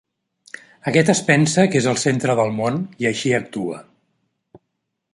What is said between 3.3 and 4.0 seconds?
actua.